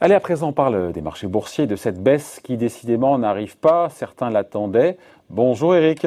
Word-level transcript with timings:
Allez, 0.00 0.14
à 0.14 0.20
présent, 0.20 0.48
on 0.50 0.52
parle 0.52 0.92
des 0.92 1.00
marchés 1.00 1.26
boursiers, 1.26 1.66
de 1.66 1.74
cette 1.74 2.00
baisse 2.00 2.38
qui 2.38 2.56
décidément 2.56 3.18
n'arrive 3.18 3.56
pas. 3.58 3.88
Certains 3.88 4.30
l'attendaient. 4.30 4.98
Bonjour 5.30 5.74
Eric. 5.74 6.06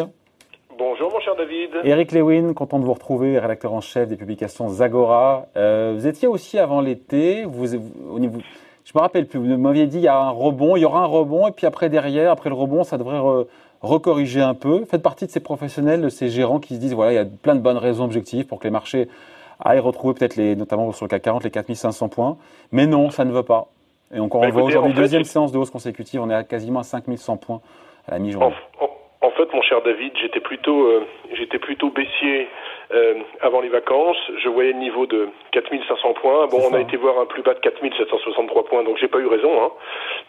Bonjour 0.78 1.12
mon 1.12 1.20
cher 1.20 1.35
David. 1.35 1.70
Eric 1.83 2.13
Lewin, 2.13 2.54
content 2.54 2.79
de 2.79 2.85
vous 2.85 2.93
retrouver, 2.93 3.39
rédacteur 3.39 3.73
en 3.73 3.81
chef 3.81 4.07
des 4.07 4.15
publications 4.15 4.69
Zagora. 4.69 5.47
Euh, 5.57 5.93
vous 5.97 6.07
étiez 6.07 6.29
aussi 6.29 6.59
avant 6.59 6.79
l'été, 6.79 7.43
vous, 7.43 7.75
au 7.75 8.19
niveau, 8.19 8.39
je 8.85 8.93
me 8.95 9.01
rappelle 9.01 9.27
plus, 9.27 9.37
vous 9.37 9.57
m'aviez 9.57 9.85
dit 9.85 9.97
il 9.97 10.03
y 10.03 10.07
a 10.07 10.17
un 10.17 10.29
rebond, 10.29 10.77
il 10.77 10.81
y 10.83 10.85
aura 10.85 11.01
un 11.01 11.07
rebond, 11.07 11.47
et 11.47 11.51
puis 11.51 11.67
après 11.67 11.89
derrière, 11.89 12.31
après 12.31 12.49
le 12.49 12.55
rebond, 12.55 12.85
ça 12.85 12.97
devrait 12.97 13.19
recorriger 13.82 14.41
un 14.41 14.54
peu. 14.54 14.86
Faites 14.86 15.04
partie 15.04 15.25
de 15.25 15.32
ces 15.32 15.39
professionnels, 15.39 16.02
de 16.02 16.09
ces 16.09 16.30
gérants 16.30 16.59
qui 16.59 16.76
se 16.76 16.80
disent 16.80 16.94
voilà, 16.94 17.12
il 17.14 17.16
y 17.16 17.20
a 17.20 17.26
plein 17.26 17.55
de 17.55 17.62
bonnes 17.62 17.77
raisons 17.77 18.05
objectives 18.05 18.46
pour 18.46 18.59
que 18.59 18.66
les 18.66 18.72
marchés 18.72 19.08
aillent 19.63 19.80
retrouver 19.80 20.13
peut-être 20.13 20.35
les, 20.35 20.55
notamment 20.55 20.91
sur 20.91 21.05
le 21.05 21.09
CAC 21.09 21.23
40, 21.23 21.44
les 21.44 21.52
4500 21.52 22.09
points. 22.09 22.38
Mais 22.71 22.88
non, 22.88 23.09
ça 23.09 23.26
ne 23.26 23.32
veut 23.32 23.44
pas. 23.44 23.68
Et 24.13 24.20
encore, 24.20 24.41
on 24.41 24.45
bah, 24.45 24.52
voit 24.52 24.63
aujourd'hui 24.63 24.94
deuxième 24.94 25.23
séance 25.23 25.52
de 25.52 25.58
hausse 25.58 25.71
consécutive, 25.71 26.21
on 26.21 26.30
est 26.30 26.35
à 26.35 26.44
quasiment 26.44 26.80
à 26.80 26.84
5100 26.84 27.38
points 27.38 27.62
à 28.08 28.12
la 28.12 28.20
mi-journée. 28.20 28.55
En, 29.20 29.32
fait, 29.32 29.52
mon 29.54 29.62
cher 29.62 29.82
David, 29.82 30.13
j'étais 30.21 30.40
plutôt, 30.40 30.88
euh, 30.88 31.05
j'étais 31.34 31.59
plutôt 31.59 31.90
baissier 31.90 32.48
euh, 32.91 33.16
avant 33.41 33.59
les 33.62 33.70
vacances. 33.70 34.18
Je 34.41 34.48
voyais 34.48 34.71
le 34.71 34.80
niveau 34.80 35.05
de 35.05 35.30
4500 35.52 36.13
points. 36.13 36.48
Bon, 36.48 36.59
on 36.70 36.73
a 36.73 36.80
été 36.80 36.98
voir 36.98 37.20
un 37.20 37.26
plus 37.26 37.44
bas 37.44 37.54
de 37.54 37.59
4763 37.59 38.66
points, 38.66 38.84
donc 38.84 38.98
j'ai 38.98 39.07
pas 39.07 39.20
eu 39.20 39.27
raison, 39.27 39.52
hein, 39.62 39.71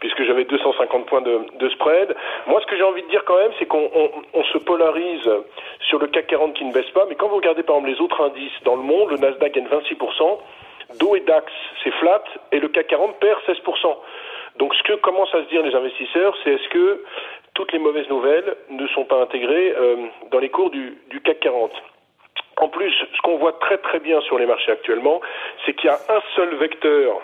puisque 0.01 0.23
j'avais 0.25 0.45
250 0.45 1.07
points 1.07 1.21
de, 1.21 1.41
de, 1.59 1.69
spread. 1.71 2.15
Moi, 2.47 2.61
ce 2.61 2.67
que 2.67 2.77
j'ai 2.77 2.83
envie 2.83 3.03
de 3.03 3.09
dire 3.09 3.25
quand 3.25 3.39
même, 3.39 3.53
c'est 3.59 3.67
qu'on 3.67 3.91
on, 4.35 4.45
se 4.45 4.59
polarise 4.59 5.29
sur 5.89 5.99
le 5.99 6.07
CAC 6.07 6.27
40 6.29 6.55
qui 6.55 6.65
ne 6.65 6.73
baisse 6.73 6.91
pas, 6.91 7.07
mais 7.09 7.15
quand 7.15 7.29
vous 7.29 7.37
regardez 7.37 7.63
par 7.63 7.77
exemple 7.77 7.93
les 7.93 8.01
autres 8.01 8.23
indices 8.23 8.63
dans 8.65 8.77
le 8.77 8.83
monde, 8.83 9.11
le 9.11 9.17
Nasdaq 9.17 9.53
gagne 9.53 9.67
26% 9.67 10.39
Dow 10.99 11.17
et 11.17 11.21
DAX, 11.21 11.53
c'est 11.85 11.93
flat, 11.93 12.25
et 12.51 12.61
le 12.61 12.69
CAC 12.69 12.87
40 12.87 13.17
perd 13.21 13.39
16%. 13.47 13.97
Donc 14.57 14.75
ce 14.75 14.83
que 14.85 14.95
commencent 14.95 15.35
à 15.35 15.45
se 15.45 15.49
dire 15.49 15.63
les 15.63 15.75
investisseurs, 15.75 16.35
c'est 16.43 16.53
est-ce 16.55 16.69
que 16.71 17.05
toutes 17.55 17.73
les 17.73 17.79
mauvaises 17.79 18.09
nouvelles 18.09 18.57
ne 18.71 18.87
sont 18.89 19.05
pas 19.05 19.21
intégrées 19.21 19.75
euh, 19.77 19.97
dans 20.31 20.39
les 20.39 20.49
cours 20.49 20.71
du, 20.71 20.97
du 21.11 21.21
CAC 21.21 21.41
40 21.41 21.73
en 22.61 22.69
plus, 22.69 22.93
ce 23.15 23.21
qu'on 23.23 23.37
voit 23.37 23.53
très 23.53 23.79
très 23.79 24.01
bien 24.01 24.21
sur 24.23 24.37
les 24.37 24.47
marchés 24.47 24.73
actuellement, 24.73 25.21
c'est 25.65 25.75
qu'il 25.75 25.89
y 25.89 25.93
a 25.93 25.99
un 26.09 26.21
seul 26.35 26.57
vecteur 26.57 27.21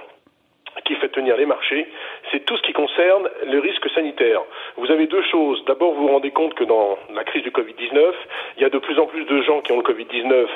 qui 0.83 0.94
fait 0.97 1.08
tenir 1.08 1.36
les 1.36 1.47
marchés, 1.47 1.86
c'est 2.30 2.44
tout 2.44 2.56
ce 2.56 2.62
qui 2.62 2.72
concerne 2.72 3.28
le 3.47 3.58
risque 3.58 3.89
sanitaire. 3.91 4.41
Vous 4.77 4.91
avez 4.91 5.06
deux 5.06 5.22
choses. 5.30 5.64
D'abord, 5.67 5.94
vous 5.94 6.03
vous 6.03 6.12
rendez 6.12 6.30
compte 6.30 6.55
que 6.55 6.64
dans 6.64 6.98
la 7.14 7.25
crise 7.25 7.42
du 7.42 7.50
Covid-19, 7.50 8.12
il 8.56 8.62
y 8.62 8.67
a 8.67 8.70
de 8.70 8.78
plus 8.78 8.98
en 8.98 9.06
plus 9.06 9.25
de 9.25 9.42
gens 9.42 9.61
qui 9.61 9.72
ont 9.72 9.78
le 9.78 9.83
Covid-19 9.83 10.47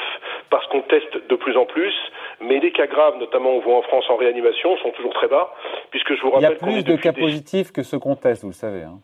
parce 0.50 0.66
qu'on 0.68 0.82
teste 0.82 1.28
de 1.28 1.36
plus 1.36 1.56
en 1.56 1.66
plus, 1.66 1.94
mais 2.40 2.58
les 2.58 2.72
cas 2.72 2.86
graves, 2.86 3.18
notamment 3.18 3.50
on 3.50 3.60
voit 3.60 3.76
en 3.76 3.82
France 3.82 4.04
en 4.08 4.16
réanimation, 4.16 4.76
sont 4.78 4.90
toujours 4.90 5.14
très 5.14 5.28
bas, 5.28 5.54
puisque 5.90 6.14
je 6.14 6.22
vous 6.22 6.30
rappelle 6.30 6.56
Il 6.60 6.66
y 6.66 6.78
a 6.78 6.82
plus 6.82 6.84
de 6.84 6.96
cas 6.96 7.12
positifs 7.12 7.72
que 7.72 7.82
ceux 7.82 7.98
qu'on 7.98 8.16
teste, 8.16 8.42
vous 8.42 8.50
le 8.50 8.54
savez. 8.54 8.82
Hein. 8.82 8.98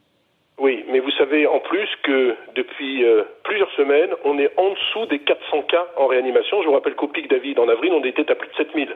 Oui, 0.57 0.85
mais 0.87 1.01
vous 1.01 1.11
savez 1.13 1.49
en 1.49 1.59
plus 1.59 1.89
que 2.05 2.37
depuis 2.55 3.05
euh, 3.05 3.25
plusieurs 3.43 3.71
semaines, 3.73 4.15
on 4.23 4.39
est 4.39 4.53
en 4.57 4.71
dessous 4.71 5.07
des 5.07 5.19
400 5.19 5.63
cas 5.63 5.85
en 5.97 6.07
réanimation. 6.07 6.63
Je 6.63 6.69
vous 6.69 6.75
rappelle 6.75 6.95
qu'au 6.95 7.09
pic 7.09 7.29
David, 7.29 7.59
en 7.59 7.69
avril, 7.69 7.93
on 7.93 8.05
était 8.05 8.31
à 8.31 8.37
plus 8.37 8.49
de 8.49 8.55
7000. 8.55 8.89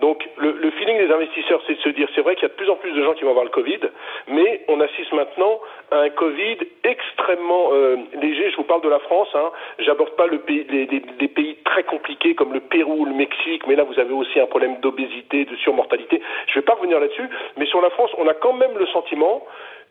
Donc 0.00 0.24
le, 0.36 0.52
le 0.52 0.70
feeling 0.70 0.98
des 0.98 1.12
investisseurs, 1.12 1.60
c'est 1.66 1.74
de 1.74 1.80
se 1.80 1.88
dire, 1.88 2.08
c'est 2.14 2.20
vrai 2.20 2.36
qu'il 2.36 2.44
y 2.44 2.46
a 2.46 2.50
de 2.50 2.54
plus 2.54 2.70
en 2.70 2.76
plus 2.76 2.92
de 2.92 3.02
gens 3.02 3.14
qui 3.14 3.24
vont 3.24 3.30
avoir 3.30 3.44
le 3.44 3.50
Covid, 3.50 3.80
mais 4.28 4.64
on 4.68 4.80
assiste 4.80 5.12
maintenant 5.12 5.60
à 5.90 5.96
un 6.02 6.10
Covid 6.10 6.58
extrêmement 6.84 7.70
euh, 7.72 7.96
léger. 8.14 8.52
Je 8.52 8.56
vous 8.56 8.64
parle 8.64 8.82
de 8.82 8.88
la 8.88 9.00
France, 9.00 9.28
hein. 9.34 9.50
j'aborde 9.80 10.14
pas 10.14 10.28
le 10.28 10.38
pays, 10.38 10.64
les, 10.70 10.86
les, 10.86 11.28
pays 11.28 11.56
très 11.64 11.82
compliqués 11.82 12.36
comme 12.36 12.52
le 12.52 12.60
Pérou, 12.60 13.06
le 13.06 13.14
Mexique, 13.14 13.66
mais 13.66 13.74
là 13.74 13.82
vous 13.82 13.98
avez 13.98 14.14
aussi 14.14 14.38
un 14.38 14.46
problème 14.46 14.78
d'obésité, 14.80 15.46
de 15.46 15.56
surmortalité. 15.56 16.22
Je 16.46 16.52
ne 16.52 16.54
vais 16.62 16.64
pas 16.64 16.74
revenir 16.74 17.00
là-dessus, 17.00 17.28
mais 17.56 17.66
sur 17.66 17.80
la 17.80 17.90
France, 17.90 18.12
on 18.18 18.28
a 18.28 18.34
quand 18.34 18.52
même 18.52 18.78
le 18.78 18.86
sentiment 18.86 19.44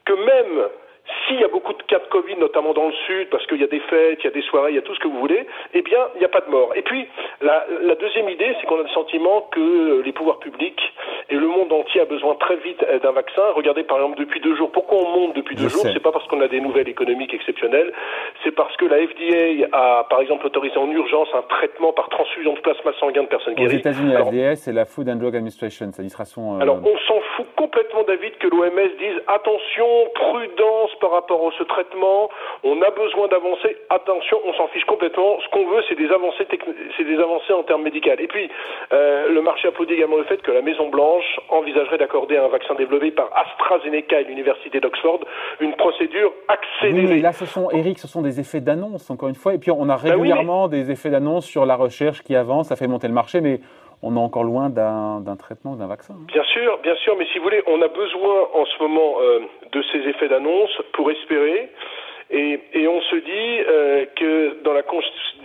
que 0.05 0.13
même 0.13 0.69
s'il 1.28 1.39
y 1.39 1.44
a 1.44 1.47
beaucoup 1.47 1.73
de 1.73 1.81
cas 1.84 2.00
de 2.00 2.06
Covid, 2.06 2.35
notamment 2.38 2.73
dans 2.73 2.88
le 2.88 2.94
sud, 3.07 3.29
parce 3.29 3.45
qu'il 3.47 3.59
y 3.59 3.63
a 3.63 3.67
des 3.67 3.79
fêtes, 3.79 4.19
il 4.22 4.25
y 4.25 4.28
a 4.28 4.31
des 4.31 4.41
soirées, 4.44 4.72
il 4.72 4.75
y 4.75 4.79
a 4.79 4.81
tout 4.81 4.94
ce 4.94 5.00
que 5.00 5.07
vous 5.07 5.19
voulez, 5.19 5.45
eh 5.73 5.81
bien, 5.81 6.00
il 6.16 6.19
n'y 6.19 6.25
a 6.25 6.29
pas 6.29 6.41
de 6.41 6.50
mort. 6.50 6.73
Et 6.75 6.81
puis, 6.81 7.07
la, 7.41 7.66
deuxième 7.95 8.29
idée, 8.29 8.56
c'est 8.59 8.67
qu'on 8.67 8.79
a 8.79 8.84
le 8.84 8.89
sentiment 8.89 9.50
que 9.51 10.01
les 10.01 10.11
pouvoirs 10.11 10.40
publics 10.40 10.70
a 12.00 12.06
besoin 12.06 12.35
très 12.35 12.57
vite 12.57 12.84
d'un 13.03 13.12
vaccin. 13.12 13.41
Regardez, 13.56 13.84
par 13.84 13.97
exemple, 13.97 14.18
depuis 14.19 14.40
deux 14.40 14.56
jours. 14.56 14.72
Pourquoi 14.72 15.00
on 15.00 15.09
monte 15.09 15.35
depuis 15.35 15.56
deux 15.56 15.69
jours 15.69 15.84
C'est 15.84 16.02
pas 16.02 16.12
parce 16.12 16.28
qu'on 16.28 16.41
a 16.41 16.47
des 16.47 16.62
nouvelles 16.62 16.90
économiques 16.90 17.34
exceptionnelles, 17.34 17.91
c'est 18.44 18.52
parce 18.52 18.75
que 18.78 18.85
la 18.85 18.97
FDA 18.97 19.68
a, 19.72 20.06
par 20.09 20.22
exemple, 20.22 20.46
autorisé 20.46 20.78
en 20.78 20.90
urgence 20.90 21.28
un 21.34 21.41
traitement 21.44 21.94
par 21.94 22.09
transfusion 22.09 22.53
de 22.53 22.59
plasma 22.59 22.91
sanguin 23.00 23.24
de 23.24 23.28
personnes 23.28 23.56
guéries. 23.56 23.75
Aux 23.75 23.79
États-Unis, 23.79 24.13
la 24.13 24.25
FDA, 24.25 24.56
c'est 24.56 24.74
la 24.74 24.85
Food 24.85 25.09
and 25.09 25.16
Drug 25.16 25.35
Administration, 25.35 25.88
c'est 25.91 25.97
l'administration. 25.97 26.57
Euh... 26.57 26.62
Alors, 26.62 26.78
on 26.84 26.97
s'en 27.07 27.19
fout 27.35 27.47
complètement, 27.56 28.03
David, 28.03 28.38
que 28.38 28.47
l'OMS 28.47 28.91
dise 29.00 29.22
attention, 29.28 29.88
prudence 30.16 30.91
par 31.00 31.12
rapport 31.12 31.47
à 31.47 31.52
ce 31.58 31.63
traitement, 31.63 32.29
on 32.63 32.81
a 32.81 32.90
besoin 32.91 33.28
d'avancer, 33.28 33.78
attention, 33.90 34.40
on 34.46 34.53
s'en 34.53 34.68
fiche 34.69 34.85
complètement, 34.85 35.40
ce 35.41 35.50
qu'on 35.50 35.68
veut 35.68 35.81
c'est 35.90 35.96
des 35.96 36.12
avancées 36.12 36.47
c'est 36.97 37.03
des 37.03 37.19
avancées 37.19 37.53
en 37.53 37.63
termes 37.63 37.84
médicaux. 37.84 38.09
Et 38.18 38.28
puis, 38.28 38.50
euh, 38.94 39.29
le 39.29 39.41
marché 39.41 39.68
applaudit 39.68 39.94
également 39.94 40.18
le 40.18 40.23
fait 40.23 40.41
que 40.41 40.52
la 40.52 40.62
Maison 40.62 40.90
Blanche 40.90 41.40
envisagerait 41.81 41.97
d'accorder 41.97 42.37
à 42.37 42.45
un 42.45 42.47
vaccin 42.47 42.75
développé 42.75 43.11
par 43.11 43.29
AstraZeneca 43.35 44.21
et 44.21 44.23
l'Université 44.25 44.79
d'Oxford 44.79 45.21
une 45.59 45.75
procédure 45.75 46.33
accélérée. 46.47 47.07
Oui, 47.07 47.13
mais 47.15 47.21
là, 47.21 47.31
ce 47.31 47.45
sont, 47.45 47.69
Eric, 47.71 47.99
ce 47.99 48.07
sont 48.07 48.21
des 48.21 48.39
effets 48.39 48.61
d'annonce, 48.61 49.09
encore 49.09 49.29
une 49.29 49.35
fois, 49.35 49.53
et 49.53 49.57
puis 49.57 49.71
on 49.71 49.89
a 49.89 49.97
ben 49.97 50.11
régulièrement 50.11 50.67
des 50.67 50.91
effets 50.91 51.09
d'annonce 51.09 51.45
sur 51.45 51.65
la 51.65 51.75
recherche 51.75 52.21
qui 52.23 52.35
avance, 52.35 52.67
ça 52.67 52.75
fait 52.75 52.87
monter 52.87 53.07
le 53.07 53.13
marché, 53.13 53.41
mais 53.41 53.59
on 54.03 54.15
est 54.15 54.19
encore 54.19 54.43
loin 54.43 54.69
d'un 54.69 55.35
traitement, 55.37 55.75
d'un 55.75 55.87
vaccin. 55.87 56.15
Hein. 56.15 56.25
Bien 56.27 56.43
sûr, 56.43 56.79
bien 56.81 56.95
sûr, 56.95 57.15
mais 57.17 57.25
si 57.31 57.37
vous 57.37 57.43
voulez, 57.43 57.61
on 57.67 57.81
a 57.81 57.87
besoin 57.87 58.47
en 58.53 58.65
ce 58.65 58.83
moment 58.83 59.15
euh, 59.21 59.39
de 59.71 59.83
ces 59.91 59.99
effets 60.09 60.27
d'annonce 60.27 60.71
pour 60.93 61.11
espérer 61.11 61.69
et, 62.31 62.59
et, 62.73 62.87
on 62.87 63.01
se 63.01 63.15
dit 63.17 63.63
euh, 63.67 64.05
que 64.15 64.63
dans 64.63 64.71
la, 64.71 64.83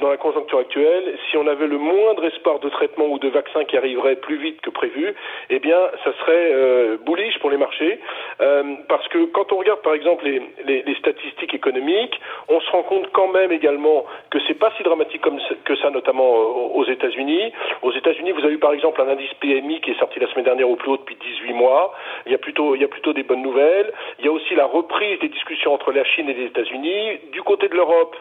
dans 0.01 0.09
la 0.09 0.16
conjoncture 0.27 0.59
actuelle, 0.59 1.17
si 1.31 1.37
on 1.37 1.47
avait 1.47 1.69
le 1.69 1.79
moindre 1.79 2.25
espoir 2.25 2.59
de 2.59 2.69
traitement 2.69 3.07
ou 3.07 3.19
de 3.21 3.29
vaccin 3.29 3.65
qui 3.65 3.77
arriverait 3.77 4.17
plus 4.17 4.39
vite 4.39 4.61
que 4.61 4.71
prévu, 4.71 5.15
eh 5.51 5.59
bien, 5.61 5.79
ça 6.03 6.13
serait 6.21 6.51
euh, 6.53 6.97
bullish 7.07 7.39
pour 7.39 7.51
les 7.51 7.57
marchés, 7.57 8.01
euh, 8.41 8.75
parce 8.89 9.07
que 9.09 9.27
quand 9.27 9.53
on 9.53 9.57
regarde 9.59 9.83
par 9.83 9.95
exemple 9.95 10.25
les, 10.25 10.97
statistiques 10.99 11.55
économiques, 11.55 12.19
on 12.49 12.61
se 12.61 12.71
rend 12.71 12.83
compte 12.83 13.09
quand 13.13 13.29
même 13.29 13.53
également 13.53 14.05
que 14.31 14.39
c'est 14.49 14.59
pas 14.59 14.73
si 14.77 14.83
dramatique 14.83 15.23
que 15.65 15.77
ça, 15.77 15.91
notamment 15.91 16.29
euh, 16.29 16.79
aux 16.79 16.85
États-Unis. 16.87 17.53
Aux 17.83 17.93
États-Unis, 17.93 18.33
vous 18.33 18.45
avez 18.45 18.55
eu 18.55 18.59
par 18.59 18.73
exemple 18.73 19.01
un 19.03 19.09
indice 19.09 19.33
PMI 19.35 19.81
qui 19.81 19.93
est 19.93 19.99
sorti 20.01 20.19
la 20.19 20.27
semaine 20.33 20.47
dernière 20.47 20.69
au 20.69 20.75
plus 20.75 20.91
haut 20.91 20.97
depuis 20.97 21.17
18 21.17 21.53
mois. 21.53 21.95
Il 22.27 22.33
y 22.33 22.35
a 22.35 22.39
plutôt 22.39 23.13
des 23.13 23.23
bonnes 23.23 23.43
nouvelles. 23.43 23.93
Il 24.19 24.25
y 24.25 24.29
a 24.29 24.33
aussi 24.33 24.57
la 24.57 24.67
reprise 24.67 25.21
des 25.21 25.29
discussions 25.29 25.73
entre 25.73 25.93
la 25.93 26.03
Chine 26.05 26.29
et 26.29 26.35
les 26.35 26.47
États-Unis 26.47 27.21
du 27.33 27.43
côté 27.43 27.69
de 27.69 27.75
l'Europe, 27.75 28.17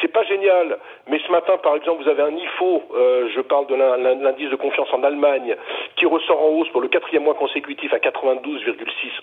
c'est 0.00 0.12
pas 0.12 0.24
génial, 0.24 0.78
mais 1.08 1.18
ce 1.26 1.30
matin, 1.30 1.56
par 1.58 1.76
exemple, 1.76 2.02
vous 2.02 2.08
avez 2.08 2.22
un 2.22 2.34
IFO, 2.36 2.82
euh, 2.94 3.28
je 3.34 3.40
parle 3.40 3.66
de 3.66 3.74
l'indice 3.74 4.50
de 4.50 4.56
confiance 4.56 4.88
en 4.92 5.02
Allemagne, 5.02 5.56
qui 5.96 6.06
ressort 6.06 6.42
en 6.42 6.48
hausse 6.48 6.68
pour 6.68 6.80
le 6.80 6.88
quatrième 6.88 7.24
mois 7.24 7.34
consécutif 7.34 7.92
à 7.92 7.98
92,6 7.98 8.76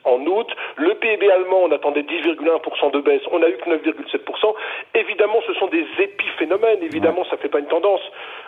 en 0.04 0.20
août. 0.26 0.48
Le 0.76 0.96
PIB 0.96 1.32
allemand, 1.32 1.62
on 1.64 1.72
attendait 1.72 2.02
10,1% 2.02 2.92
de 2.92 3.00
baisse, 3.02 3.22
on 3.32 3.42
a 3.42 3.50
eu 3.50 3.58
que 3.58 3.70
9,7%. 3.70 4.54
Évidemment, 4.96 5.42
ce 5.48 5.54
sont 5.56 5.68
des 5.68 5.86
épiphénomènes, 6.00 6.84
évidemment, 6.84 7.24
ça 7.26 7.38
fait 7.38 7.50
pas 7.50 7.60
une 7.60 7.68
tendance, 7.68 8.02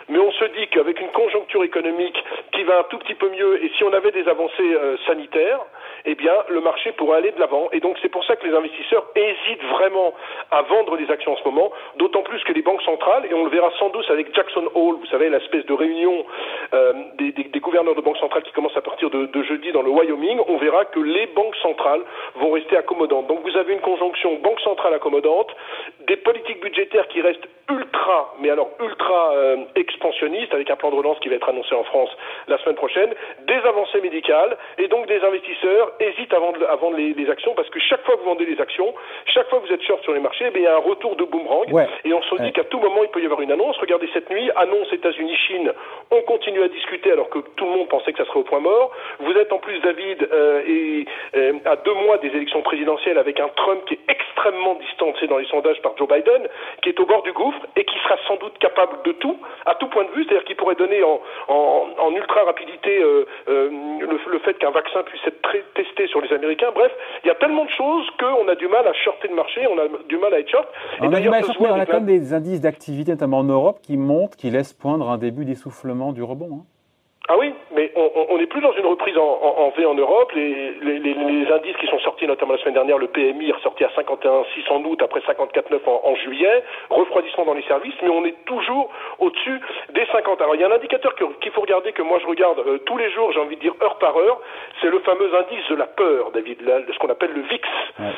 mais 0.08 0.18
on 0.18 0.32
se 0.32 0.44
dit 0.44 0.66
qu'avec 0.68 1.00
une 1.00 1.10
conjoncture 1.10 1.64
économique 1.64 2.22
qui 2.52 2.62
va 2.64 2.80
un 2.80 2.84
tout 2.84 2.98
petit 2.98 3.14
peu 3.14 3.30
mieux, 3.30 3.64
et 3.64 3.70
si 3.76 3.84
on 3.84 3.92
avait 3.92 4.12
des 4.12 4.28
avancées 4.28 4.74
euh, 4.74 4.96
sanitaires, 5.06 5.60
eh 6.04 6.14
bien, 6.14 6.32
le 6.48 6.60
marché 6.60 6.92
pourrait 6.92 7.18
aller 7.18 7.32
de 7.32 7.40
l'avant. 7.40 7.68
Et 7.72 7.80
donc, 7.80 7.96
c'est 8.02 8.08
pour 8.08 8.24
ça 8.24 8.36
que 8.36 8.46
les 8.46 8.54
investisseurs 8.54 9.06
hésitent 9.14 9.64
vraiment 9.70 10.14
à 10.50 10.62
vendre 10.62 10.96
les 10.96 11.10
actions 11.10 11.32
en 11.32 11.36
ce 11.36 11.44
moment, 11.44 11.70
d'autant 11.96 12.22
plus 12.22 12.42
que 12.44 12.52
les 12.52 12.62
banques 12.62 12.82
centrales, 12.82 13.26
et 13.30 13.34
on 13.34 13.44
le 13.44 13.50
verra 13.50 13.70
sans 13.78 13.90
doute 13.90 14.08
avec 14.10 14.34
Jackson 14.34 14.68
Hole, 14.74 14.96
vous 14.96 15.06
savez, 15.06 15.28
l'espèce 15.28 15.66
de 15.66 15.74
réunion 15.74 16.24
euh, 16.72 16.92
des, 17.18 17.32
des, 17.32 17.44
des, 17.44 17.60
gouverneurs 17.60 17.94
de 17.94 18.00
banques 18.00 18.18
centrales 18.18 18.42
qui 18.42 18.52
commence 18.52 18.76
à 18.76 18.82
partir 18.82 19.10
de, 19.10 19.26
de, 19.26 19.42
jeudi 19.42 19.72
dans 19.72 19.82
le 19.82 19.90
Wyoming, 19.90 20.40
on 20.48 20.56
verra 20.56 20.84
que 20.86 21.00
les 21.00 21.26
banques 21.26 21.56
centrales 21.56 22.02
vont 22.36 22.52
rester 22.52 22.76
accommodantes. 22.76 23.26
Donc, 23.26 23.40
vous 23.42 23.56
avez 23.56 23.72
une 23.74 23.80
conjonction 23.80 24.36
banque 24.36 24.60
centrale 24.60 24.94
accommodante, 24.94 25.54
des 26.06 26.16
politiques 26.16 26.60
budgétaires 26.60 27.08
qui 27.08 27.20
restent 27.20 27.48
ultra, 27.70 28.34
mais 28.40 28.50
alors 28.50 28.70
ultra 28.80 29.32
euh, 29.34 29.56
expansionnistes, 29.76 30.52
avec 30.52 30.70
un 30.70 30.76
plan 30.76 30.90
de 30.90 30.96
relance 30.96 31.18
qui 31.20 31.28
va 31.28 31.36
être 31.36 31.48
annoncé 31.48 31.74
en 31.74 31.84
France 31.84 32.10
la 32.48 32.58
semaine 32.58 32.76
prochaine, 32.76 33.14
des 33.46 33.60
avancées 33.66 34.00
médicales, 34.00 34.56
et 34.78 34.88
donc 34.88 35.06
des 35.06 35.20
investisseurs 35.20 35.89
hésite 36.00 36.32
à 36.32 36.38
vendre, 36.38 36.60
à 36.68 36.76
vendre 36.76 36.96
les, 36.96 37.14
les, 37.14 37.30
actions 37.30 37.54
parce 37.54 37.68
que 37.70 37.80
chaque 37.80 38.04
fois 38.04 38.16
que 38.16 38.20
vous 38.20 38.28
vendez 38.28 38.46
les 38.46 38.60
actions, 38.60 38.94
chaque 39.26 39.48
fois 39.48 39.60
que 39.60 39.66
vous 39.66 39.72
êtes 39.72 39.82
short 39.82 40.02
sur 40.02 40.12
les 40.12 40.20
marchés, 40.20 40.46
eh 40.46 40.58
il 40.58 40.62
y 40.62 40.66
a 40.66 40.76
un 40.76 40.78
retour 40.78 41.16
de 41.16 41.24
boomerang. 41.24 41.68
Et 42.04 42.12
on 42.12 42.22
se 42.22 42.42
dit 42.42 42.52
qu'à 42.52 42.64
tout 42.64 42.78
moment, 42.78 43.02
il 43.02 43.08
peut 43.10 43.20
y 43.20 43.24
avoir 43.24 43.40
une 43.40 43.52
annonce. 43.52 43.76
Regardez 43.78 44.08
cette 44.12 44.30
nuit, 44.30 44.50
annonce 44.56 44.92
États-Unis-Chine. 44.92 45.72
On 46.10 46.22
continue 46.22 46.62
à 46.62 46.68
discuter 46.68 47.12
alors 47.12 47.28
que 47.30 47.38
tout 47.56 47.64
le 47.64 47.70
monde 47.70 47.88
pensait 47.88 48.12
que 48.12 48.18
ça 48.18 48.24
serait 48.26 48.40
au 48.40 48.44
point 48.44 48.60
mort. 48.60 48.90
Vous 49.20 49.32
êtes 49.32 49.52
en 49.52 49.58
plus, 49.58 49.78
David, 49.80 50.28
euh, 50.32 50.62
et, 50.66 51.06
euh, 51.36 51.52
à 51.64 51.76
deux 51.76 51.94
mois 51.94 52.18
des 52.18 52.28
élections 52.28 52.62
présidentielles 52.62 53.18
avec 53.18 53.40
un 53.40 53.48
Trump 53.56 53.84
qui 53.86 53.94
est 53.94 54.00
extrêmement 54.08 54.74
distancé 54.74 55.26
dans 55.26 55.38
les 55.38 55.46
sondages 55.46 55.80
par 55.82 55.96
Joe 55.96 56.08
Biden, 56.08 56.48
qui 56.82 56.88
est 56.88 57.00
au 57.00 57.06
bord 57.06 57.22
du 57.22 57.32
gouffre 57.32 57.60
et 57.76 57.84
qui 57.84 57.98
sera 58.00 58.16
sans 58.26 58.36
doute 58.36 58.56
capable 58.58 59.02
de 59.04 59.12
tout, 59.12 59.38
à 59.66 59.74
tout 59.74 59.86
point 59.88 60.04
de 60.04 60.10
vue, 60.10 60.24
c'est-à-dire 60.24 60.44
qu'il 60.44 60.56
pourrait 60.56 60.74
donner 60.74 61.02
en, 61.02 61.20
en, 61.48 62.14
ultra 62.14 62.44
rapidité 62.44 63.02
euh, 63.02 63.24
euh, 63.48 63.68
le, 64.00 64.38
fait 64.40 64.54
qu'un 64.58 64.70
vaccin 64.70 65.02
puisse 65.02 65.20
être 65.26 65.40
sur 66.06 66.20
les 66.20 66.32
Américains. 66.32 66.70
Bref, 66.74 66.92
il 67.24 67.28
y 67.28 67.30
a 67.30 67.34
tellement 67.34 67.64
de 67.64 67.70
choses 67.70 68.06
qu'on 68.18 68.48
a 68.48 68.54
du 68.54 68.68
mal 68.68 68.86
à 68.86 68.92
shorter 68.92 69.28
le 69.28 69.34
marché, 69.34 69.66
on 69.66 69.78
a 69.78 69.88
du 70.08 70.18
mal 70.18 70.34
à 70.34 70.40
être 70.40 70.50
short. 70.50 70.68
on 71.00 71.12
a 71.12 71.20
du 71.20 71.28
mal 71.28 71.42
à 71.42 71.46
shorter, 71.46 71.66
on 71.68 71.74
a 71.74 71.86
quand 71.86 71.94
même 71.94 72.06
des 72.06 72.32
indices 72.32 72.60
d'activité, 72.60 73.12
notamment 73.12 73.38
en 73.38 73.44
Europe, 73.44 73.80
qui 73.82 73.96
montrent, 73.96 74.36
qui 74.36 74.50
laissent 74.50 74.72
poindre 74.72 75.08
un 75.10 75.18
début 75.18 75.44
d'essoufflement 75.44 76.12
du 76.12 76.22
rebond. 76.22 76.60
Hein. 76.60 76.64
On 77.96 78.38
n'est 78.38 78.46
plus 78.46 78.60
dans 78.60 78.72
une 78.72 78.86
reprise 78.86 79.16
en, 79.16 79.22
en, 79.22 79.70
V 79.76 79.84
en 79.86 79.94
Europe. 79.94 80.32
Les, 80.34 80.74
les, 80.82 80.98
les, 80.98 81.52
indices 81.52 81.76
qui 81.76 81.86
sont 81.86 81.98
sortis, 82.00 82.26
notamment 82.26 82.52
la 82.52 82.58
semaine 82.58 82.74
dernière, 82.74 82.98
le 82.98 83.08
PMI 83.08 83.48
est 83.50 83.52
ressorti 83.52 83.84
à 83.84 83.88
51,6 83.88 84.70
en 84.70 84.84
août, 84.84 85.00
après 85.02 85.20
54,9 85.20 85.78
en, 85.86 86.00
en, 86.04 86.14
juillet. 86.16 86.62
Refroidissement 86.90 87.44
dans 87.44 87.54
les 87.54 87.62
services, 87.62 87.94
mais 88.02 88.08
on 88.08 88.24
est 88.24 88.36
toujours 88.44 88.90
au-dessus 89.18 89.60
des 89.94 90.06
50. 90.12 90.40
Alors 90.40 90.54
il 90.54 90.60
y 90.60 90.64
a 90.64 90.68
un 90.68 90.72
indicateur 90.72 91.14
qu'il 91.14 91.52
faut 91.52 91.60
regarder, 91.62 91.92
que 91.92 92.02
moi 92.02 92.18
je 92.20 92.26
regarde 92.26 92.58
euh, 92.60 92.78
tous 92.86 92.96
les 92.96 93.10
jours, 93.12 93.32
j'ai 93.32 93.40
envie 93.40 93.56
de 93.56 93.60
dire 93.60 93.74
heure 93.82 93.98
par 93.98 94.16
heure, 94.16 94.40
c'est 94.80 94.90
le 94.90 95.00
fameux 95.00 95.30
indice 95.34 95.68
de 95.68 95.74
la 95.74 95.86
peur, 95.86 96.30
David, 96.32 96.58
de 96.62 96.92
ce 96.92 96.98
qu'on 96.98 97.10
appelle 97.10 97.32
le 97.32 97.42
VIX. 97.42 97.68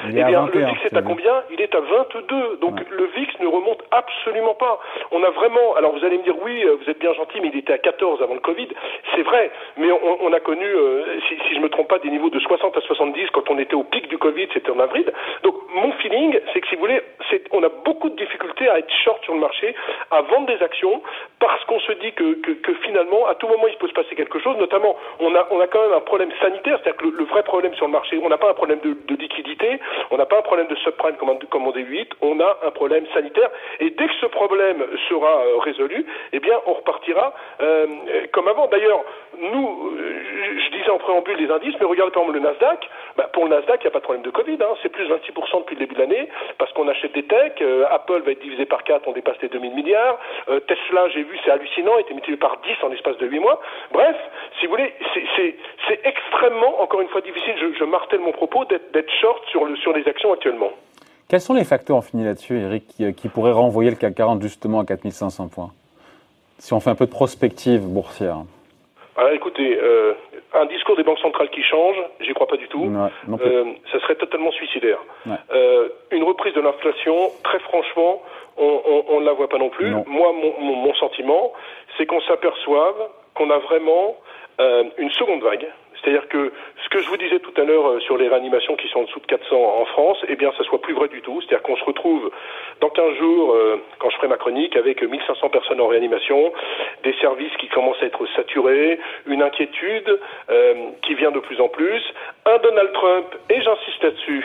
eh 0.09 0.25
bien, 0.25 0.47
le 0.53 0.61
VIX 0.61 0.85
est 0.85 0.97
à 0.97 1.03
combien? 1.03 1.43
Il 1.51 1.61
est 1.61 1.75
à 1.75 1.81
22. 1.81 2.59
Donc 2.61 2.81
le 2.91 3.07
VIX 3.07 3.41
ne 3.41 3.47
remonte 3.47 3.83
absolument 3.91 4.55
pas. 4.55 4.81
On 5.11 5.23
a 5.23 5.31
vraiment, 5.31 5.75
alors 5.77 5.93
vous 5.93 6.05
allez 6.05 6.19
me 6.19 6.23
dire, 6.25 6.35
oui, 6.43 6.63
euh, 6.65 6.77
vous 6.81 6.91
êtes 6.91 6.99
bien 6.99 7.13
gentil, 7.15 7.41
mais 7.41 7.51
il 7.53 7.59
était 7.59 7.73
à 7.73 7.79
14 7.79 8.23
avant 8.23 8.35
le 8.35 8.41
Covid. 8.41 8.69
C'est 9.15 9.23
vrai, 9.23 9.51
mais 9.77 9.91
on, 9.91 10.33
a 10.33 10.41
connu, 10.41 10.65
euh, 10.65 11.19
si, 11.29 11.37
si, 11.49 11.55
je 11.55 11.61
me 11.61 11.69
trompe 11.69 11.89
pas, 11.89 11.99
des 11.99 12.11
niveaux 12.11 12.31
de 12.31 12.39
60 12.39 12.77
à 12.77 12.81
70 12.81 13.31
quand 13.33 13.51
on 13.51 13.59
était 13.59 13.75
au 13.75 13.85
pic 13.85 14.09
du 14.09 14.19
Covid, 14.19 14.49
c'était 14.53 14.71
en 14.71 14.81
avril. 14.81 15.11
Donc 15.43 15.55
mon 15.75 15.93
feeling, 15.93 16.39
c'est 16.53 16.61
que 16.61 16.69
si 16.69 16.75
vous 16.75 16.83
voulez, 16.83 17.01
on 17.51 17.63
a 17.63 17.69
beaucoup 17.69 18.09
de 18.11 18.17
difficultés 18.17 18.69
à 18.69 18.79
être 18.79 18.93
short 19.05 19.23
sur 19.25 19.35
le 19.35 19.41
marché, 19.41 19.75
à 20.11 20.23
vendre 20.23 20.47
des 20.47 20.63
actions, 20.63 21.03
parce 21.39 21.65
qu'on 21.65 21.81
se 21.81 21.93
dit 21.93 22.13
que, 22.13 22.35
que, 22.41 22.53
que, 22.53 22.75
finalement, 22.85 23.27
à 23.27 23.35
tout 23.35 23.49
moment, 23.49 23.67
il 23.69 23.77
peut 23.77 23.89
se 23.89 23.95
passer 23.95 24.15
quelque 24.15 24.39
chose. 24.39 24.57
Notamment, 24.59 24.97
on 25.21 25.35
a, 25.35 25.47
on 25.51 25.61
a 25.61 25.67
quand 25.67 25.83
même 25.83 25.93
un 25.93 26.01
problème 26.01 26.31
sanitaire, 26.41 26.79
c'est-à-dire 26.83 26.97
que 26.97 27.07
le, 27.07 27.25
vrai 27.25 27.43
problème 27.43 27.75
sur 27.75 27.87
le 27.87 27.93
marché, 27.93 28.21
on 28.23 28.29
n'a 28.29 28.39
pas 28.39 28.51
un 28.51 28.55
problème 28.55 28.81
de, 28.81 28.97
de 29.07 29.21
liquidité, 29.21 29.81
on 30.11 30.17
n'a 30.17 30.27
pas 30.27 30.39
un 30.39 30.43
problème 30.43 30.67
de 30.69 30.77
subprime 30.77 31.17
comme, 31.17 31.39
comme 31.51 31.67
en 31.67 31.73
D8, 31.73 32.09
on 32.21 32.41
a 32.41 32.59
un 32.65 32.71
problème 32.71 33.07
sanitaire. 33.15 33.51
Et 33.81 33.91
dès 33.91 34.07
que 34.07 34.15
ce 34.21 34.27
problème 34.27 34.85
sera 35.09 35.45
euh, 35.47 35.59
résolu, 35.59 36.07
eh 36.33 36.41
bien, 36.41 36.59
on 36.67 36.75
repartira 36.75 37.35
euh, 37.61 37.87
comme 38.33 38.49
avant. 38.49 38.67
D'ailleurs, 38.69 39.03
nous, 39.53 39.93
euh, 39.97 40.23
je 40.59 40.77
disais 40.77 40.91
en 40.91 40.99
préambule 40.99 41.37
les 41.37 41.51
indices, 41.51 41.75
mais 41.79 41.87
regardez 41.87 42.13
par 42.13 42.23
exemple 42.23 42.39
le 42.39 42.45
Nasdaq. 42.45 42.89
Bah, 43.17 43.29
pour 43.33 43.45
le 43.45 43.51
Nasdaq, 43.51 43.81
il 43.81 43.85
n'y 43.85 43.89
a 43.89 43.91
pas 43.91 43.99
de 43.99 44.05
problème 44.05 44.25
de 44.25 44.31
Covid. 44.31 44.59
Hein. 44.61 44.75
C'est 44.83 44.89
plus 44.89 45.05
26% 45.05 45.61
depuis 45.61 45.77
le 45.77 45.81
début 45.81 45.95
de 45.95 46.01
l'année 46.01 46.29
parce 46.59 46.73
qu'on 46.73 46.89
achète 46.89 47.13
des 47.13 47.25
techs. 47.25 47.61
Euh, 47.61 47.85
Apple 47.91 48.23
va 48.25 48.33
être 48.33 48.43
divisé 48.43 48.67
par 48.67 48.83
4, 48.85 49.07
on 49.07 49.13
dépasse 49.13 49.37
les 49.43 49.49
2000 49.49 49.75
milliards. 49.75 50.19
Euh, 50.49 50.61
Tesla, 50.61 51.09
j'ai 51.15 51.23
vu, 51.23 51.39
c'est 51.45 51.51
hallucinant, 51.51 51.97
a 51.97 52.01
été 52.01 52.15
multiplié 52.15 52.39
par 52.39 52.59
10 52.65 52.85
en 52.85 52.89
l'espace 52.89 53.19
de 53.19 53.27
8 53.27 53.39
mois. 53.39 53.61
Bref, 53.93 54.17
si 54.59 54.67
vous 54.67 54.73
voulez, 54.73 54.93
c'est 55.37 56.01
extrêmement, 56.05 56.83
encore 56.83 57.01
une 57.01 57.09
fois, 57.09 57.21
difficile, 57.21 57.55
je, 57.61 57.79
je 57.79 57.85
martèle 57.85 58.21
mon 58.21 58.33
propos, 58.33 58.65
d'être 58.65 59.13
short 59.21 59.45
sur, 59.51 59.65
le, 59.65 59.77
sur 59.77 59.93
les 59.93 60.07
actions 60.09 60.33
actuellement. 60.33 60.71
Quels 61.29 61.41
sont 61.41 61.55
les 61.55 61.65
facteurs, 61.65 61.97
en 61.97 62.03
fini 62.03 62.25
là-dessus, 62.25 62.59
Eric, 62.59 62.87
qui, 62.89 63.15
qui 63.15 63.29
pourraient 63.29 63.53
renvoyer 63.53 63.91
le 63.91 63.97
CAC 63.97 64.15
40 64.15 64.43
justement 64.43 64.81
à 64.81 64.85
4500 64.85 65.49
points? 65.49 65.71
Si 66.59 66.73
on 66.73 66.81
fait 66.81 66.91
un 66.91 66.95
peu 66.95 67.07
de 67.07 67.11
prospective 67.11 67.81
boursière. 67.81 68.45
Alors 69.17 69.33
écoutez, 69.33 69.79
euh, 69.79 70.15
un 70.55 70.65
discours 70.67 70.97
des 70.97 71.03
banques 71.03 71.19
centrales 71.19 71.51
qui 71.51 71.63
change, 71.63 71.97
j'y 72.21 72.33
crois 72.33 72.47
pas 72.47 72.57
du 72.57 72.67
tout. 72.69 72.85
euh, 73.47 73.65
ça 73.93 74.01
serait 74.01 74.15
totalement 74.15 74.51
suicidaire. 74.53 74.99
Euh, 75.53 75.89
une 76.13 76.23
reprise 76.23 76.55
de 76.55 76.61
l'inflation, 76.61 77.31
très 77.45 77.59
franchement, 77.61 78.23
on 78.57 79.21
ne 79.21 79.25
la 79.27 79.33
voit 79.33 79.49
pas 79.49 79.59
non 79.59 79.69
plus. 79.71 79.91
Moi, 80.07 80.33
mon, 80.33 80.61
mon 80.61 80.95
sentiment, 80.95 81.53
c'est 81.97 82.07
qu'on 82.07 82.21
s'aperçoive 82.23 82.95
qu'on 83.35 83.51
a 83.51 83.59
vraiment 83.59 84.17
euh, 84.61 84.85
une 84.99 85.11
seconde 85.11 85.43
vague 85.43 85.67
c'est-à-dire 86.03 86.29
que 86.29 86.53
ce 86.83 86.89
que 86.89 87.01
je 87.01 87.09
vous 87.09 87.17
disais 87.17 87.39
tout 87.39 87.53
à 87.57 87.65
l'heure 87.65 87.87
euh, 87.87 88.01
sur 88.01 88.17
les 88.17 88.29
réanimations 88.29 88.75
qui 88.77 88.89
sont 88.89 89.01
en 89.01 89.05
dessous 89.05 89.21
de 89.21 89.27
400 89.27 89.57
en 89.57 89.85
France, 89.87 90.19
eh 90.29 90.37
bien, 90.37 90.53
ça 90.59 90.65
soit 90.65 90.81
plus 90.81 90.95
vrai 90.95 91.09
du 91.09 91.23
tout. 91.23 91.41
C'est-à-dire 91.41 91.63
qu'on 91.63 91.77
se 91.77 91.85
retrouve 91.85 92.31
dans 92.81 92.91
15 92.91 93.15
jours, 93.19 93.53
euh, 93.53 93.81
quand 93.99 94.11
je 94.11 94.17
ferai 94.17 94.29
ma 94.29 94.37
chronique, 94.37 94.77
avec 94.77 95.03
1500 95.03 95.49
personnes 95.51 95.81
en 95.81 95.87
réanimation, 95.87 96.53
des 97.05 97.15
services 97.21 97.57
qui 97.59 97.69
commencent 97.69 98.03
à 98.03 98.07
être 98.07 98.27
saturés, 98.35 98.99
une 99.27 99.43
inquiétude 99.43 100.19
euh, 100.51 100.75
qui 101.03 101.15
vient 101.15 101.31
de 101.31 101.41
plus 101.41 101.61
en 101.61 101.69
plus, 101.69 102.03
un 102.47 102.59
Donald 102.59 102.93
Trump, 102.93 103.27
et 103.51 103.61
j'insiste 103.63 104.03
là-dessus, 104.03 104.45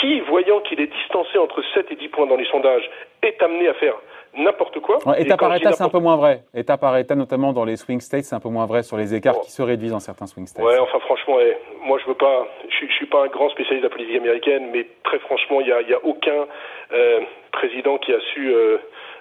qui, 0.00 0.20
voyant 0.20 0.60
qu'il 0.60 0.80
est 0.80 0.92
distancé 0.92 1.38
entre 1.38 1.62
7 1.74 1.92
et 1.92 1.96
10 1.96 2.08
points 2.08 2.26
dans 2.26 2.36
les 2.36 2.46
sondages, 2.46 2.88
est 3.22 3.40
amené 3.42 3.68
à 3.68 3.74
faire 3.74 3.94
n'importe 4.36 4.80
quoi. 4.80 4.98
état 5.18 5.36
par 5.36 5.54
état, 5.54 5.72
c'est 5.72 5.84
un 5.84 5.88
peu 5.88 5.98
moins 5.98 6.16
vrai. 6.16 6.42
État 6.54 6.76
par 6.76 6.96
état, 6.96 7.14
notamment 7.14 7.52
dans 7.52 7.64
les 7.64 7.76
swing 7.76 8.00
states, 8.00 8.24
c'est 8.24 8.36
un 8.36 8.40
peu 8.40 8.48
moins 8.48 8.66
vrai 8.66 8.82
sur 8.82 8.96
les 8.96 9.14
écarts 9.14 9.40
qui 9.40 9.50
se 9.50 9.62
réduisent 9.62 9.92
dans 9.92 10.00
certains 10.00 10.26
swing 10.26 10.46
states. 10.46 10.64
Ouais, 10.64 10.78
enfin 10.78 10.98
franchement, 11.00 11.36
moi 11.82 11.98
je 12.02 12.08
veux 12.08 12.16
pas, 12.16 12.46
je, 12.68 12.86
je 12.86 12.92
suis 12.92 13.06
pas 13.06 13.24
un 13.24 13.28
grand 13.28 13.48
spécialiste 13.50 13.82
de 13.82 13.88
la 13.88 13.94
politique 13.94 14.16
américaine, 14.16 14.70
mais 14.72 14.86
très 15.04 15.18
franchement, 15.20 15.60
il 15.60 15.68
y 15.68 15.72
a, 15.72 15.80
y 15.82 15.94
a, 15.94 16.04
aucun 16.04 16.46
euh, 16.92 17.20
président 17.52 17.98
qui 17.98 18.12
a 18.12 18.20
su 18.32 18.52
euh, 18.52 18.78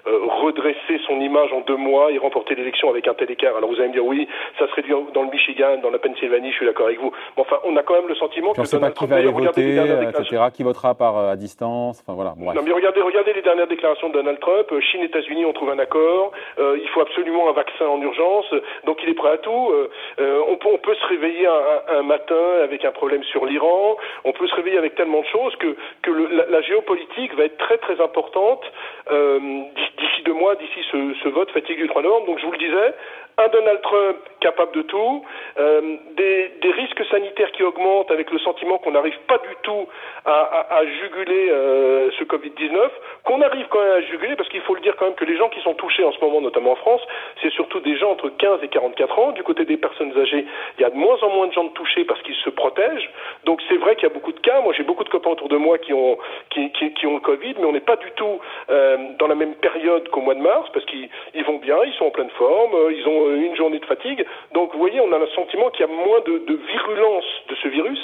redresser 0.08 1.00
son 1.06 1.20
image 1.20 1.52
en 1.54 1.62
deux 1.62 1.76
mois 1.76 2.12
et 2.12 2.18
remporter 2.18 2.56
l'élection 2.56 2.90
avec 2.90 3.08
un 3.08 3.14
tel 3.14 3.30
écart. 3.32 3.56
Alors 3.58 3.70
vous 3.70 3.80
allez 3.80 3.90
me 3.90 3.94
dire 3.94 4.06
oui, 4.06 4.28
ça 4.58 4.68
serait 4.68 4.84
dans 5.14 5.24
le 5.24 5.30
Michigan, 5.30 5.78
dans 5.82 5.90
la 5.90 6.00
Pennsylvanie, 6.00 6.52
je 6.52 6.58
suis 6.58 6.66
d'accord 6.66 6.88
avec 6.88 7.00
vous. 7.00 7.12
Mais 7.36 7.42
enfin, 7.42 7.58
on 7.64 7.76
a 7.76 7.84
quand 7.84 7.96
même 7.96 8.08
le 8.08 8.16
sentiment 8.16 8.54
que 8.54 8.60
on 8.60 8.62
ne 8.62 8.68
sait 8.68 8.80
pas 8.80 8.92
qui 8.92 9.06
va 9.06 9.18
aller 9.18 9.32
voter, 9.32 9.76
etc. 9.76 10.44
Qui 10.54 10.64
votera 10.64 10.96
par 10.96 11.18
euh, 11.18 11.32
à 11.32 11.36
distance. 11.36 12.04
Enfin 12.06 12.16
voilà. 12.16 12.34
Non 12.38 12.62
mais 12.64 12.72
regardez, 12.72 13.02
regardez 13.02 13.34
les 13.34 13.42
dernières 13.42 13.68
déclarations 13.68 14.10
de 14.10 14.14
Donald 14.14 14.40
Trump. 14.40 14.68
Euh, 14.72 14.80
Chine, 14.82 15.02
États-Unis, 15.02 15.46
on 15.46 15.54
trouve 15.54 15.70
un 15.70 15.80
accord. 15.80 16.32
il 16.58 16.88
faut 16.94 17.02
absolument 17.02 17.50
un 17.50 17.54
vaccin 17.54 17.86
en 17.86 18.02
urgence. 18.02 18.46
Donc 18.86 19.00
il 19.04 19.10
est 19.10 19.14
prêt 19.14 19.32
à 19.32 19.38
tout. 19.38 19.72
on, 20.20 20.56
peut, 20.56 20.70
on 20.72 20.78
peut 20.78 20.96
se 20.96 21.08
réveiller 21.08 21.48
un, 21.48 22.00
un, 22.00 22.04
matin 22.04 22.36
avec 22.64 22.86
un 22.86 22.92
problème 22.92 23.24
sur 23.24 23.46
l'Iran. 23.46 23.98
On 24.24 24.32
peut 24.32 24.48
se 24.48 24.56
réveiller 24.56 24.78
avec 24.78 24.96
tellement 24.96 25.22
de 25.22 25.28
choses 25.28 25.56
que 25.58 25.76
que 26.02 26.12
le, 26.12 26.28
la, 26.28 26.46
la, 26.48 26.62
géopolitique 26.62 27.36
va 27.36 27.46
être 27.46 27.58
très 27.58 27.78
très 27.78 28.00
importante 28.02 28.64
d'ici 29.10 29.97
deux 30.28 30.34
mois, 30.34 30.56
d'ici 30.56 30.84
ce, 30.92 31.14
ce, 31.24 31.30
vote 31.30 31.50
fatigue 31.52 31.78
du 31.78 31.88
3 31.88 32.02
novembre. 32.02 32.26
Donc 32.28 32.40
je 32.40 32.46
vous 32.46 32.52
le 32.52 32.58
disais, 32.58 32.94
un 33.38 33.48
Donald 33.50 33.82
Trump 33.82 34.18
capable 34.40 34.72
de 34.74 34.82
tout, 34.84 35.24
euh, 35.58 35.98
des, 36.16 36.52
des, 36.62 36.72
risques 36.72 37.04
sanitaires 37.10 37.52
qui 37.52 37.64
augmentent 37.64 38.12
avec 38.12 38.32
le 38.32 38.40
sentiment 38.40 38.78
qu'on 38.78 38.92
n'arrive 38.92 39.18
pas 39.28 39.38
du 39.40 39.56
tout 39.64 39.88
à, 40.26 40.32
à, 40.32 40.78
à 40.78 40.86
juguler 40.86 41.50
euh, 41.50 42.10
ce 42.18 42.24
Covid-19, 42.24 42.90
qu'on 43.24 43.42
arrive 43.42 43.66
quand 43.70 43.80
même 43.80 43.98
à 43.98 44.02
juguler, 44.02 44.36
parce 44.36 44.50
qu'il 44.50 44.62
faut 44.62 44.76
le 44.76 44.82
dire 44.82 44.96
quand 44.96 45.06
même 45.06 45.16
que 45.16 45.26
les 45.26 45.38
gens 45.38 45.50
qui 45.50 45.62
sont 45.62 45.74
touchés 45.74 46.04
en 46.04 46.12
ce 46.12 46.20
moment, 46.22 46.42
notamment 46.42 46.72
en 46.72 46.76
France, 46.76 47.02
c'est 47.42 47.52
surtout 47.52 47.80
des 47.80 47.98
gens 47.98 48.12
entre 48.12 48.30
15 48.30 48.60
et 48.64 48.68
44 48.68 49.20
ans. 49.20 49.32
Du 49.32 49.44
côté 49.44 49.66
des 49.66 49.78
personnes 49.78 50.18
âgées, 50.18 50.46
il 50.78 50.82
y 50.82 50.86
a 50.86 50.90
de 50.90 50.96
moins 50.96 51.18
en 51.22 51.30
moins 51.30 51.48
de 51.48 51.54
gens 51.54 51.68
touchés 51.70 52.06
parce 52.06 52.22
qu'ils 52.22 52.36
se 52.36 52.50
protègent. 52.50 53.10
Donc 53.46 53.62
c'est 53.68 53.78
vrai 53.78 53.96
qu'il 53.96 54.08
y 54.08 54.12
a 54.12 54.14
beaucoup 54.14 54.32
de 54.32 54.40
cas. 54.40 54.62
Moi, 54.62 54.74
j'ai 54.76 54.84
beaucoup 54.84 55.04
de 55.04 55.10
copains 55.10 55.32
autour 55.32 55.50
de 55.50 55.58
moi 55.58 55.78
qui 55.78 55.94
ont 55.94 56.18
qui, 56.50 56.72
qui, 56.72 57.06
ont 57.06 57.16
le 57.16 57.20
Covid, 57.20 57.56
mais 57.60 57.66
on 57.66 57.72
n'est 57.72 57.80
pas 57.80 57.98
du 57.98 58.12
tout 58.12 58.40
euh, 58.70 58.98
dans 59.20 59.28
la 59.28 59.36
même 59.36 59.56
période 59.56 60.08
qu'au 60.10 60.22
mois 60.22 60.36
de 60.36 60.42
mars, 60.42 60.70
parce 60.74 60.86
qu'ils 60.86 61.10
ils 61.34 61.44
vont 61.44 61.58
bien, 61.58 61.78
ils 61.86 61.94
sont 61.94 62.06
en 62.06 62.12
pleine 62.12 62.30
forme, 62.32 62.74
euh, 62.74 62.92
ils 62.92 63.08
ont 63.08 63.27
une 63.36 63.56
journée 63.56 63.80
de 63.80 63.86
fatigue. 63.86 64.26
Donc 64.54 64.72
vous 64.74 64.80
voyez, 64.80 65.00
on 65.02 65.12
a 65.12 65.18
le 65.18 65.28
sentiment 65.28 65.70
qu'il 65.70 65.86
y 65.86 65.90
a 65.90 65.94
moins 65.94 66.20
de, 66.26 66.46
de 66.46 66.56
virulence 66.56 67.26
de 67.50 67.56
ce 67.56 67.68
virus. 67.68 68.00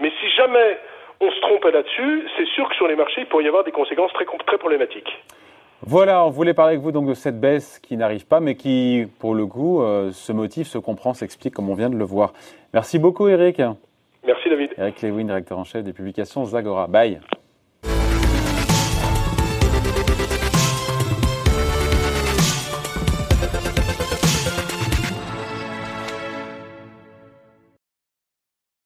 Mais 0.00 0.10
si 0.20 0.28
jamais 0.36 0.78
on 1.20 1.30
se 1.30 1.40
trompe 1.40 1.64
là-dessus, 1.64 2.28
c'est 2.36 2.46
sûr 2.48 2.68
que 2.68 2.74
sur 2.74 2.88
les 2.88 2.96
marchés, 2.96 3.22
il 3.22 3.26
pourrait 3.26 3.44
y 3.44 3.48
avoir 3.48 3.64
des 3.64 3.72
conséquences 3.72 4.12
très, 4.12 4.26
très 4.46 4.58
problématiques. 4.58 5.10
Voilà, 5.82 6.24
on 6.24 6.30
voulait 6.30 6.54
parler 6.54 6.72
avec 6.72 6.82
vous 6.82 6.92
donc 6.92 7.06
de 7.06 7.14
cette 7.14 7.38
baisse 7.38 7.78
qui 7.78 7.96
n'arrive 7.96 8.26
pas, 8.26 8.40
mais 8.40 8.56
qui, 8.56 9.06
pour 9.20 9.34
le 9.34 9.46
coup, 9.46 9.82
euh, 9.82 10.10
se 10.10 10.32
motive, 10.32 10.66
se 10.66 10.78
comprend, 10.78 11.14
s'explique 11.14 11.54
comme 11.54 11.68
on 11.68 11.74
vient 11.74 11.90
de 11.90 11.96
le 11.96 12.04
voir. 12.04 12.32
Merci 12.72 12.98
beaucoup, 12.98 13.28
Eric. 13.28 13.60
Merci, 14.26 14.48
David. 14.48 14.70
Eric 14.78 15.00
Lewin, 15.02 15.24
directeur 15.24 15.58
en 15.58 15.64
chef 15.64 15.84
des 15.84 15.92
publications 15.92 16.44
Zagora. 16.44 16.86
Bye. 16.86 17.20